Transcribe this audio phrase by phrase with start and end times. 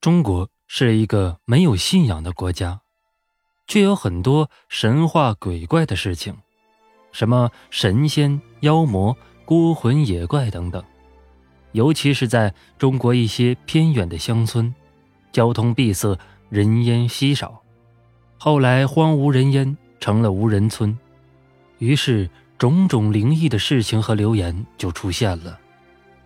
[0.00, 2.80] 中国是一个没有信仰的国家，
[3.66, 6.34] 却有很多神话鬼怪的事情，
[7.12, 10.82] 什么神仙、妖魔、孤魂野怪等等。
[11.72, 14.74] 尤其是在中国一些偏远的乡村，
[15.32, 17.60] 交通闭塞，人烟稀少，
[18.38, 20.98] 后来荒无人烟，成了无人村，
[21.76, 25.60] 于是种种灵异的事情和流言就出现了。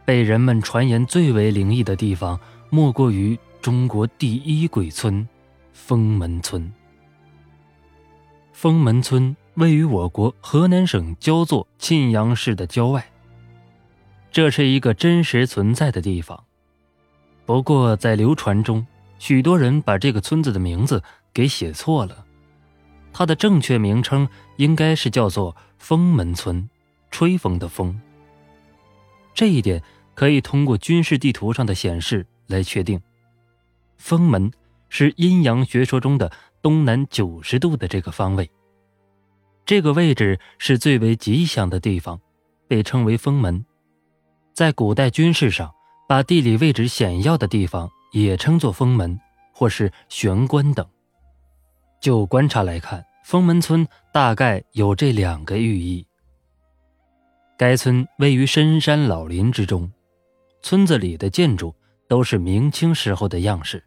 [0.05, 2.39] 被人们传言最为灵异的地方，
[2.71, 5.27] 莫过于中国第一鬼村——
[5.73, 6.71] 封门村。
[8.53, 13.11] 封门村位于我国河南省焦作沁阳市的郊外。
[14.31, 16.45] 这是一个真实存在的地方，
[17.47, 18.87] 不过在流传中，
[19.19, 21.03] 许多人把这个村子的名字
[21.33, 22.27] 给写错了。
[23.15, 26.69] 它的正确名称应该是叫做封门村，
[27.11, 27.99] 吹风的风。
[29.33, 29.83] 这一点
[30.15, 33.01] 可以通过军事地图上的显示来确定。
[33.97, 34.51] 封门
[34.89, 36.31] 是阴阳学说中的
[36.63, 38.51] 东南九十度的这个方位。
[39.65, 42.21] 这个位置是最为吉祥的地方，
[42.69, 43.65] 被称为封门。
[44.53, 45.73] 在古代军事上，
[46.07, 49.19] 把地理位置险要的地方也称作封门
[49.53, 50.87] 或是玄关等。
[52.01, 56.07] 就观察来看，封门村大概有这两个寓意。
[57.57, 59.91] 该村位于深山老林之中，
[60.61, 61.75] 村子里的建筑
[62.09, 63.83] 都是明清时候的样式。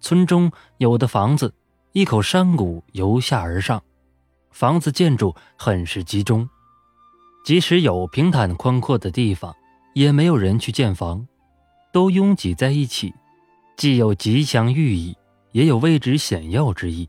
[0.00, 1.54] 村中有的房子，
[1.92, 3.82] 一口山谷由下而上，
[4.50, 6.48] 房子建筑很是集中，
[7.44, 9.54] 即使有平坦宽阔的地方，
[9.94, 11.26] 也没有人去建房，
[11.92, 13.14] 都拥挤在一起，
[13.76, 15.16] 既有吉祥寓意，
[15.52, 17.08] 也有位置险要之意。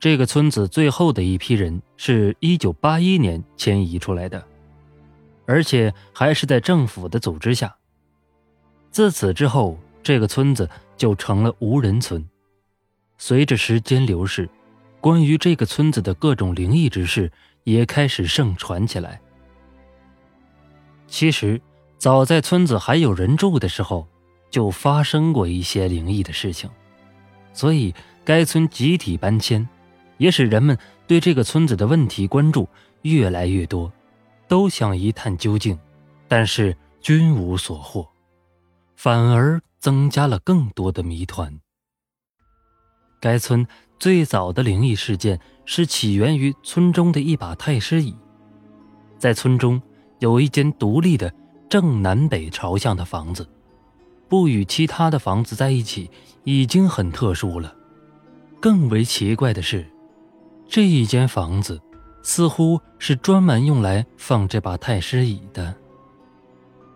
[0.00, 4.42] 这个村子最后的一批人是一九八一年迁移出来的，
[5.44, 7.77] 而且还是在政府的组织下。
[8.90, 12.24] 自此之后，这个村子就成了无人村。
[13.16, 14.48] 随着时间流逝，
[15.00, 17.30] 关于这个村子的各种灵异之事
[17.64, 19.20] 也开始盛传起来。
[21.06, 21.60] 其实，
[21.98, 24.06] 早在村子还有人住的时候，
[24.50, 26.68] 就发生过一些灵异的事情，
[27.52, 29.68] 所以该村集体搬迁。
[30.16, 30.76] 也使人们
[31.06, 32.68] 对这个村子的问题关注
[33.02, 33.92] 越来越多，
[34.48, 35.78] 都想一探究竟，
[36.26, 38.04] 但是均无所获，
[38.98, 41.60] 反而增加了更多的谜团。
[43.20, 43.64] 该村
[43.96, 48.12] 最早的灵异事件是起源于村中的一把太师椅，
[49.16, 49.80] 在村中
[50.18, 51.32] 有一间独立的
[51.68, 53.48] 正南北朝向的房子，
[54.28, 56.10] 不与其他的房子在一起
[56.42, 57.72] 已经很特殊了，
[58.58, 59.88] 更为奇怪的是。
[60.68, 61.80] 这一间房子，
[62.24, 65.72] 似乎是专门用来放这把太师椅的。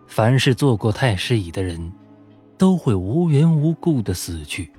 [0.07, 1.91] 凡是坐过太师椅的人，
[2.57, 4.71] 都会无缘无故的死去。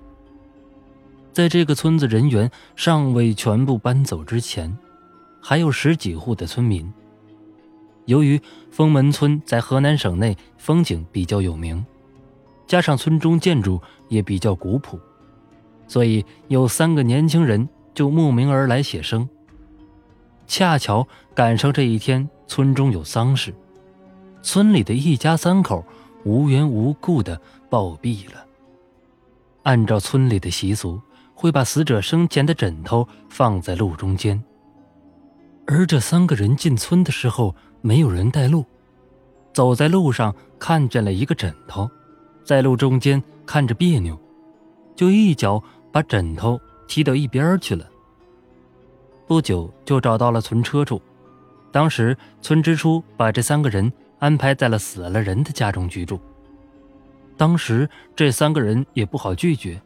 [1.33, 4.77] 在这个村子人员尚未全部搬走之前，
[5.41, 6.93] 还有十几户的村民。
[8.07, 8.41] 由于
[8.71, 11.85] 封门村在河南省内风景比较有名，
[12.67, 14.99] 加上村中建筑也比较古朴，
[15.89, 17.69] 所以有三个年轻人。
[17.95, 19.29] 就慕名而来写生。
[20.49, 23.55] 恰巧赶上这一天，村中有丧事，
[24.45, 25.83] 村里的一家三口
[26.25, 27.41] 无缘无故的
[27.71, 28.45] 暴毙了。
[29.63, 31.01] 按照村里的习俗，
[31.35, 34.41] 会把死者生前的枕头放在路中间。
[35.67, 38.67] 而这三个人进村的时候，没有人带路，
[39.55, 41.91] 走在路上看见了一个枕头，
[42.45, 44.21] 在路中间看着别扭，
[44.95, 46.61] 就一脚把枕头。
[46.87, 47.89] 踢到一边去了。
[49.27, 51.01] 不久就找到了存车处，
[51.73, 53.91] 当时村支书把这三个人
[54.25, 56.19] 安排在了死了人的家中居住。
[57.37, 57.87] 当时
[58.17, 59.79] 这三个人也不好拒绝，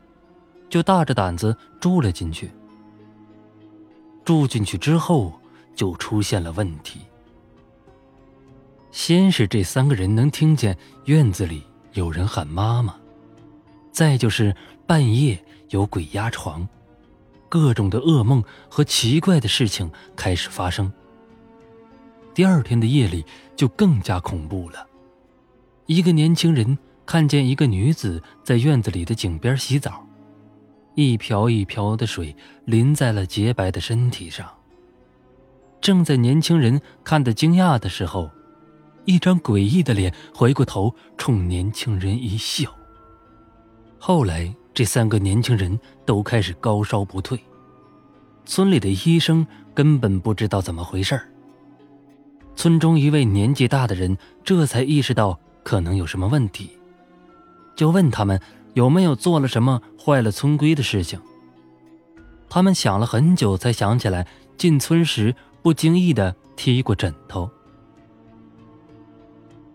[0.70, 2.48] 就大着胆子住了进去。
[4.24, 5.32] 住进去之后，
[5.74, 7.00] 就出现了问题。
[8.92, 12.94] 先是这三个人能听见院子里有人喊妈妈，
[13.90, 14.54] 再就是
[14.86, 15.36] 半夜
[15.70, 16.68] 有鬼压床。
[17.48, 20.92] 各种的噩梦和奇怪的事情开始发生。
[22.38, 23.26] 第二天的夜里
[23.56, 24.86] 就更加恐怖了。
[25.86, 30.06] 一个年轻人看见一个女子在院子里的井边洗澡，
[30.94, 34.48] 一瓢一瓢的水淋在了洁白的身体上。
[35.80, 38.30] 正在年轻人看得惊讶的时候，
[39.04, 42.72] 一张诡异的脸回过头冲年轻人一笑。
[43.98, 44.54] 后来。
[44.72, 45.76] 这三个年轻人
[46.06, 47.36] 都开始高烧不退，
[48.44, 49.44] 村里的医生
[49.74, 51.20] 根本不知道怎么回事
[52.58, 56.68] 村中一位年纪大的人这才意识到可能有什么问题，
[57.76, 58.40] 就问他们
[58.74, 61.20] 有没有做了什么坏了村规的事情。
[62.48, 64.26] 他们想了很久，才想起来
[64.56, 65.32] 进村时
[65.62, 67.48] 不经意的踢过枕头。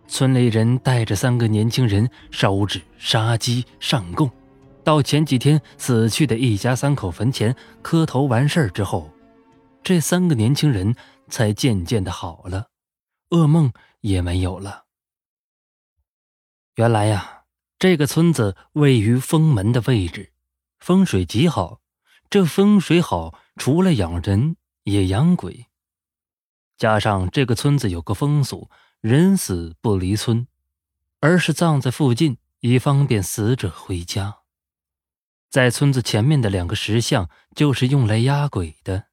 [0.06, 4.30] 村里人带着三个年轻人烧纸、杀鸡、上供，
[4.84, 9.10] 到前几天死去的一家三口坟前磕头完事儿之后，
[9.82, 10.94] 这三个年轻人
[11.30, 12.66] 才渐渐的好了，
[13.34, 14.86] 噩梦也没有了。
[16.76, 17.46] 原来呀，
[17.80, 20.34] 这个村子位于封门的位置，
[20.80, 21.82] 风水极好。
[22.30, 25.66] 这风水好，除了养人也养鬼。
[26.78, 28.70] 加上这个村子有个风俗，
[29.02, 30.48] 人死不离村，
[31.20, 34.42] 而是葬在附近，以方便死者回家。
[35.50, 39.06] 在村子前面的两个石像就是用来压鬼的。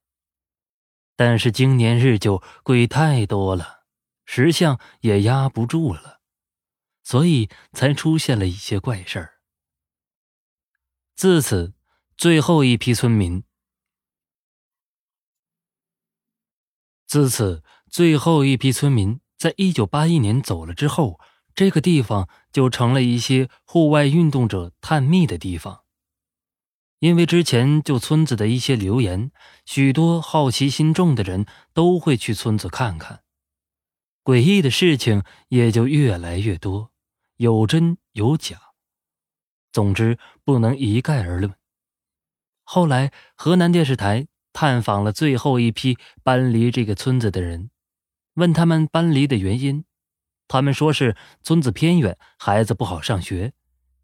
[1.16, 3.79] 但是经年日久，鬼太多了，
[4.32, 6.20] 石像也压不住了，
[7.02, 9.40] 所以才出现了一些怪事儿。
[11.16, 11.74] 自此。
[12.16, 13.44] 最后一批村民，
[17.06, 21.18] 自此，最后一批村民在一九八一年走了之后，
[21.54, 25.84] 这个地方就成了一些户外运动者探秘的地方。
[26.98, 29.32] 因为之前就村子的一些流言，
[29.64, 33.24] 许多好奇心重的人都会去村子看看，
[34.30, 36.92] 诡异的事情也就越来越多，
[37.38, 38.60] 有真有假。
[39.72, 41.52] 总之，不能一概而论。
[42.62, 47.70] 后来，河南电视台探访了最后一批搬离这个村子的人，
[48.34, 49.84] 问他们搬离的原因。
[50.46, 53.52] 他们说是村子偏远，孩子不好上学，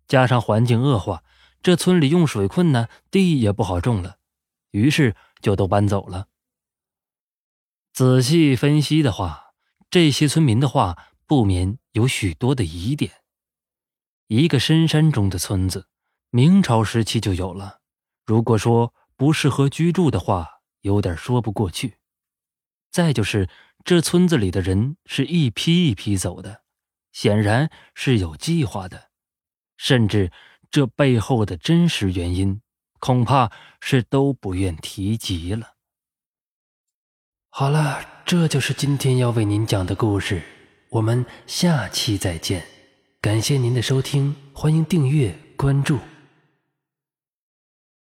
[0.08, 1.22] 加上环境恶化，
[1.62, 4.16] 这村里用水困难，地也不好种了，
[4.72, 6.26] 于是就都搬走了。
[7.92, 9.45] 仔细分析的话，
[9.96, 13.22] 这些村民的话不免有许多的疑点。
[14.26, 15.88] 一个深山中的村子，
[16.28, 17.80] 明朝时期就有了。
[18.26, 21.96] 如果说不适合居住的话，有点说不过去。
[22.90, 23.48] 再就是
[23.86, 26.62] 这村子里的人是一批一批走的，
[27.10, 29.08] 显然是有计划的。
[29.78, 30.30] 甚至
[30.70, 32.60] 这背后的真实原因，
[33.00, 33.50] 恐怕
[33.80, 35.76] 是都不愿提及了。
[37.48, 40.42] 好了，这就是今天要为您讲的故事，
[40.88, 42.64] 我们下期再见。
[43.20, 46.00] 感谢您的收听，欢迎订阅关注。